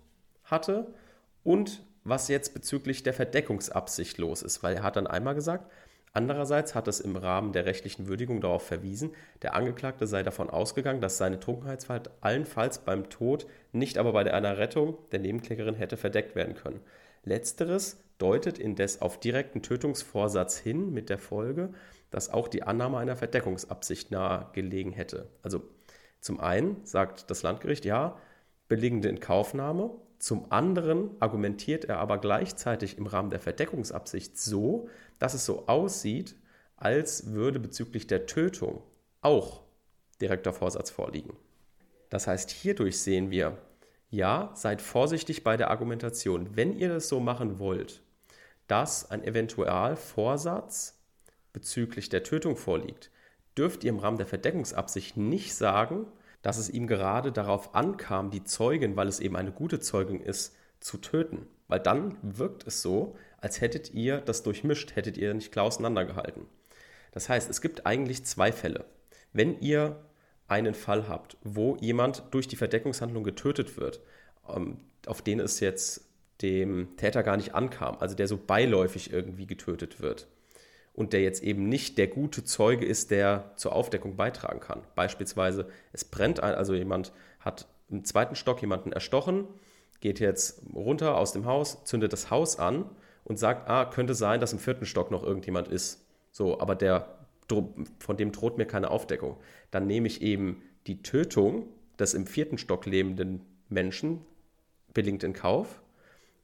hatte 0.43 0.93
und 1.43 1.83
was 2.03 2.27
jetzt 2.27 2.53
bezüglich 2.53 3.03
der 3.03 3.13
Verdeckungsabsicht 3.13 4.17
los 4.17 4.41
ist. 4.41 4.63
Weil 4.63 4.77
er 4.77 4.83
hat 4.83 4.95
dann 4.95 5.07
einmal 5.07 5.35
gesagt, 5.35 5.69
Andererseits 6.11 6.73
hat 6.73 6.87
es 6.87 6.99
im 6.99 7.15
Rahmen 7.15 7.53
der 7.53 7.65
rechtlichen 7.65 8.07
Würdigung 8.07 8.41
darauf 8.41 8.65
verwiesen, 8.65 9.11
der 9.43 9.53
Angeklagte 9.53 10.07
sei 10.07 10.23
davon 10.23 10.49
ausgegangen, 10.49 11.01
dass 11.01 11.17
seine 11.17 11.39
Trunkenheitsfahrt 11.39 12.09
allenfalls 12.21 12.79
beim 12.79 13.09
Tod, 13.09 13.45
nicht 13.73 13.97
aber 13.97 14.11
bei 14.13 14.33
einer 14.33 14.57
Rettung 14.57 14.97
der 15.11 15.19
Nebenklägerin 15.19 15.75
hätte 15.75 15.97
verdeckt 15.97 16.35
werden 16.35 16.55
können. 16.55 16.81
Letzteres 17.29 17.97
deutet 18.17 18.59
indes 18.59 19.01
auf 19.01 19.19
direkten 19.19 19.61
Tötungsvorsatz 19.61 20.57
hin, 20.57 20.91
mit 20.91 21.09
der 21.09 21.19
Folge, 21.19 21.71
dass 22.09 22.29
auch 22.29 22.47
die 22.47 22.63
Annahme 22.63 22.97
einer 22.97 23.15
Verdeckungsabsicht 23.15 24.11
nahe 24.11 24.49
gelegen 24.53 24.91
hätte. 24.91 25.29
Also 25.41 25.61
zum 26.19 26.39
einen 26.39 26.83
sagt 26.85 27.29
das 27.29 27.43
Landgericht, 27.43 27.85
ja, 27.85 28.17
billigende 28.67 29.09
Inkaufnahme. 29.09 29.91
Zum 30.17 30.51
anderen 30.51 31.11
argumentiert 31.21 31.85
er 31.85 31.99
aber 31.99 32.17
gleichzeitig 32.17 32.97
im 32.97 33.05
Rahmen 33.05 33.29
der 33.29 33.39
Verdeckungsabsicht 33.39 34.37
so, 34.37 34.89
dass 35.19 35.33
es 35.33 35.45
so 35.45 35.67
aussieht, 35.67 36.35
als 36.75 37.31
würde 37.31 37.59
bezüglich 37.59 38.07
der 38.07 38.25
Tötung 38.25 38.81
auch 39.21 39.61
direkter 40.19 40.51
Vorsatz 40.51 40.89
vorliegen. 40.89 41.35
Das 42.09 42.27
heißt, 42.27 42.49
hierdurch 42.49 42.99
sehen 42.99 43.31
wir, 43.31 43.57
ja, 44.09 44.51
seid 44.55 44.81
vorsichtig 44.81 45.43
bei 45.43 45.57
der 45.57 45.69
Argumentation. 45.69 46.55
Wenn 46.55 46.77
ihr 46.77 46.89
das 46.89 47.09
so 47.09 47.19
machen 47.19 47.59
wollt, 47.59 48.01
dass 48.67 49.09
ein 49.09 49.23
Eventualvorsatz 49.23 50.99
bezüglich 51.53 52.09
der 52.09 52.23
Tötung 52.23 52.55
vorliegt, 52.55 53.11
dürft 53.57 53.83
ihr 53.83 53.89
im 53.89 53.99
Rahmen 53.99 54.17
der 54.17 54.27
Verdeckungsabsicht 54.27 55.17
nicht 55.17 55.53
sagen, 55.55 56.07
dass 56.41 56.57
es 56.57 56.69
ihm 56.69 56.87
gerade 56.87 57.31
darauf 57.31 57.75
ankam, 57.75 58.31
die 58.31 58.43
Zeugin, 58.43 58.95
weil 58.95 59.07
es 59.07 59.19
eben 59.19 59.35
eine 59.35 59.51
gute 59.51 59.79
Zeugin 59.79 60.21
ist, 60.21 60.55
zu 60.79 60.97
töten. 60.97 61.47
Weil 61.67 61.79
dann 61.79 62.17
wirkt 62.21 62.65
es 62.65 62.81
so, 62.81 63.15
als 63.39 63.61
hättet 63.61 63.93
ihr 63.93 64.21
das 64.21 64.43
durchmischt, 64.43 64.95
hättet 64.95 65.17
ihr 65.17 65.33
nicht 65.33 65.51
klar 65.51 65.65
auseinandergehalten. 65.65 66.45
Das 67.11 67.27
heißt, 67.29 67.49
es 67.49 67.61
gibt 67.61 67.85
eigentlich 67.85 68.25
zwei 68.25 68.51
Fälle. 68.51 68.85
Wenn 69.33 69.59
ihr 69.59 69.99
einen 70.49 70.73
Fall 70.73 71.07
habt, 71.07 71.37
wo 71.43 71.77
jemand 71.79 72.23
durch 72.31 72.47
die 72.47 72.55
Verdeckungshandlung 72.55 73.23
getötet 73.23 73.77
wird, 73.77 74.01
ähm, 74.53 74.77
auf 75.05 75.21
den 75.21 75.39
es 75.39 75.59
jetzt 75.59 76.05
dem 76.41 76.95
Täter 76.97 77.23
gar 77.23 77.37
nicht 77.37 77.53
ankam, 77.53 77.97
also 77.99 78.15
der 78.15 78.27
so 78.27 78.37
beiläufig 78.37 79.11
irgendwie 79.13 79.45
getötet 79.45 80.01
wird 80.01 80.27
und 80.93 81.13
der 81.13 81.21
jetzt 81.21 81.43
eben 81.43 81.69
nicht 81.69 81.97
der 81.97 82.07
gute 82.07 82.43
Zeuge 82.43 82.85
ist, 82.85 83.11
der 83.11 83.51
zur 83.55 83.73
Aufdeckung 83.73 84.15
beitragen 84.15 84.59
kann. 84.59 84.81
Beispielsweise, 84.95 85.69
es 85.93 86.03
brennt 86.05 86.41
ein, 86.41 86.55
also 86.55 86.73
jemand 86.73 87.13
hat 87.39 87.67
im 87.89 88.03
zweiten 88.03 88.35
Stock 88.35 88.61
jemanden 88.61 88.91
erstochen, 88.91 89.47
geht 90.01 90.19
jetzt 90.19 90.61
runter 90.73 91.17
aus 91.17 91.33
dem 91.33 91.45
Haus, 91.45 91.83
zündet 91.83 92.13
das 92.13 92.31
Haus 92.31 92.59
an 92.59 92.85
und 93.23 93.37
sagt, 93.37 93.69
ah, 93.69 93.85
könnte 93.85 94.13
sein, 94.13 94.39
dass 94.39 94.53
im 94.53 94.59
vierten 94.59 94.85
Stock 94.85 95.11
noch 95.11 95.23
irgendjemand 95.23 95.67
ist. 95.67 96.05
So, 96.31 96.59
aber 96.59 96.75
der 96.75 97.18
von 97.99 98.17
dem 98.17 98.31
droht 98.31 98.57
mir 98.57 98.65
keine 98.65 98.91
Aufdeckung. 98.91 99.37
Dann 99.71 99.87
nehme 99.87 100.07
ich 100.07 100.21
eben 100.21 100.61
die 100.87 101.01
Tötung 101.01 101.67
des 101.97 102.13
im 102.13 102.27
vierten 102.27 102.57
Stock 102.57 102.85
lebenden 102.85 103.41
Menschen 103.69 104.25
billigend 104.93 105.23
in 105.23 105.33
Kauf, 105.33 105.81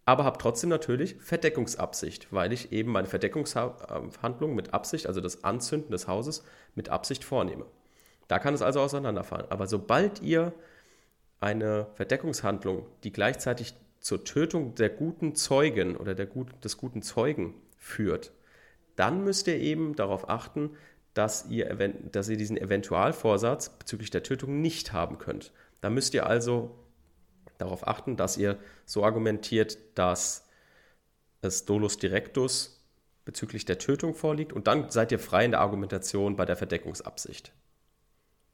aber 0.05 0.23
habe 0.23 0.37
trotzdem 0.37 0.69
natürlich 0.69 1.15
Verdeckungsabsicht, 1.15 2.31
weil 2.31 2.53
ich 2.53 2.71
eben 2.71 2.91
meine 2.91 3.07
Verdeckungshandlung 3.07 4.53
mit 4.53 4.73
Absicht, 4.73 5.07
also 5.07 5.19
das 5.19 5.43
Anzünden 5.43 5.91
des 5.91 6.07
Hauses, 6.07 6.43
mit 6.75 6.89
Absicht 6.89 7.23
vornehme. 7.23 7.65
Da 8.27 8.39
kann 8.39 8.53
es 8.53 8.61
also 8.61 8.81
auseinanderfallen. 8.81 9.47
Aber 9.49 9.67
sobald 9.67 10.21
ihr 10.21 10.53
eine 11.39 11.87
Verdeckungshandlung, 11.95 12.85
die 13.03 13.11
gleichzeitig 13.11 13.75
zur 13.99 14.23
Tötung 14.23 14.75
der 14.75 14.89
guten 14.89 15.35
Zeugen 15.35 15.95
oder 15.95 16.13
der 16.13 16.27
gut, 16.27 16.49
des 16.63 16.77
guten 16.77 17.01
Zeugen 17.01 17.55
führt, 17.77 18.31
dann 18.95 19.23
müsst 19.23 19.47
ihr 19.47 19.57
eben 19.57 19.95
darauf 19.95 20.29
achten, 20.29 20.71
dass 21.15 21.47
ihr, 21.49 21.73
dass 22.11 22.29
ihr 22.29 22.37
diesen 22.37 22.57
Eventualvorsatz 22.57 23.69
bezüglich 23.69 24.11
der 24.11 24.21
Tötung 24.21 24.61
nicht 24.61 24.93
haben 24.93 25.17
könnt. 25.17 25.51
Da 25.81 25.89
müsst 25.89 26.13
ihr 26.13 26.27
also 26.27 26.75
darauf 27.57 27.87
achten, 27.87 28.17
dass 28.17 28.37
ihr 28.37 28.59
so 28.85 29.03
argumentiert, 29.03 29.77
dass 29.95 30.45
es 31.41 31.65
Dolus 31.65 31.97
Directus 31.97 32.83
bezüglich 33.23 33.65
der 33.65 33.79
Tötung 33.79 34.13
vorliegt 34.13 34.53
und 34.53 34.67
dann 34.67 34.91
seid 34.91 35.11
ihr 35.11 35.19
frei 35.19 35.45
in 35.45 35.51
der 35.51 35.61
Argumentation 35.61 36.35
bei 36.35 36.45
der 36.45 36.57
Verdeckungsabsicht. 36.57 37.53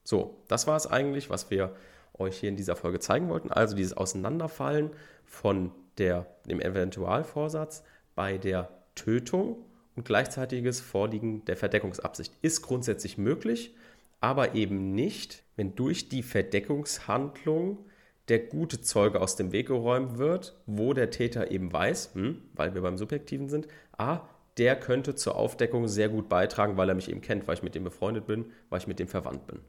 So, 0.03 0.43
das 0.47 0.67
war 0.67 0.77
es 0.77 0.87
eigentlich, 0.87 1.29
was 1.29 1.49
wir 1.49 1.75
euch 2.13 2.37
hier 2.37 2.49
in 2.49 2.55
dieser 2.55 2.75
Folge 2.75 2.99
zeigen 2.99 3.27
wollten. 3.29 3.51
Also 3.51 3.75
dieses 3.75 3.97
Auseinanderfallen 3.97 4.91
von 5.25 5.71
der, 5.97 6.27
dem 6.47 6.61
Eventualvorsatz 6.61 7.83
bei 8.13 8.37
der 8.37 8.69
Tötung 8.95 9.65
und 10.01 10.05
gleichzeitiges 10.05 10.81
Vorliegen 10.81 11.45
der 11.45 11.55
Verdeckungsabsicht 11.55 12.33
ist 12.41 12.63
grundsätzlich 12.63 13.19
möglich, 13.19 13.75
aber 14.19 14.55
eben 14.55 14.95
nicht, 14.95 15.43
wenn 15.55 15.75
durch 15.75 16.09
die 16.09 16.23
Verdeckungshandlung 16.23 17.85
der 18.27 18.39
gute 18.39 18.81
Zeuge 18.81 19.21
aus 19.21 19.35
dem 19.35 19.51
Weg 19.51 19.67
geräumt 19.67 20.17
wird, 20.17 20.59
wo 20.65 20.93
der 20.93 21.11
Täter 21.11 21.51
eben 21.51 21.71
weiß, 21.71 22.15
hm, 22.15 22.41
weil 22.53 22.73
wir 22.73 22.81
beim 22.81 22.97
Subjektiven 22.97 23.47
sind, 23.47 23.67
ah, 23.95 24.21
der 24.57 24.75
könnte 24.75 25.13
zur 25.13 25.35
Aufdeckung 25.35 25.87
sehr 25.87 26.09
gut 26.09 26.29
beitragen, 26.29 26.77
weil 26.77 26.89
er 26.89 26.95
mich 26.95 27.09
eben 27.09 27.21
kennt, 27.21 27.47
weil 27.47 27.53
ich 27.53 27.63
mit 27.63 27.75
dem 27.75 27.83
befreundet 27.83 28.25
bin, 28.25 28.45
weil 28.71 28.79
ich 28.79 28.87
mit 28.87 28.97
dem 28.97 29.07
verwandt 29.07 29.45
bin. 29.45 29.59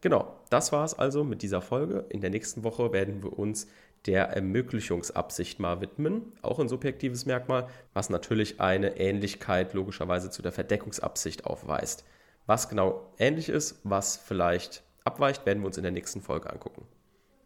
Genau, 0.00 0.36
das 0.50 0.72
war 0.72 0.84
es 0.84 0.94
also 0.94 1.22
mit 1.22 1.42
dieser 1.42 1.62
Folge. 1.62 2.06
In 2.08 2.20
der 2.20 2.30
nächsten 2.30 2.64
Woche 2.64 2.92
werden 2.92 3.22
wir 3.22 3.38
uns 3.38 3.68
der 4.08 4.30
Ermöglichungsabsicht 4.30 5.60
mal 5.60 5.82
widmen, 5.82 6.32
auch 6.40 6.58
ein 6.58 6.68
subjektives 6.68 7.26
Merkmal, 7.26 7.68
was 7.92 8.08
natürlich 8.08 8.58
eine 8.58 8.96
Ähnlichkeit 8.96 9.74
logischerweise 9.74 10.30
zu 10.30 10.40
der 10.40 10.50
Verdeckungsabsicht 10.50 11.44
aufweist. 11.44 12.06
Was 12.46 12.70
genau 12.70 13.12
ähnlich 13.18 13.50
ist, 13.50 13.80
was 13.84 14.16
vielleicht 14.16 14.82
abweicht, 15.04 15.44
werden 15.44 15.60
wir 15.62 15.66
uns 15.66 15.76
in 15.76 15.82
der 15.82 15.92
nächsten 15.92 16.22
Folge 16.22 16.48
angucken. 16.48 16.86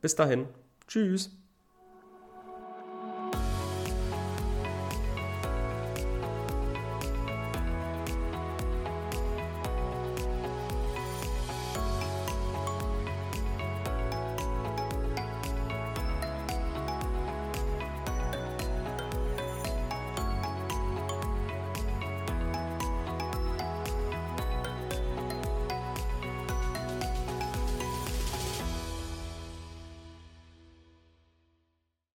Bis 0.00 0.14
dahin, 0.14 0.46
tschüss. 0.86 1.41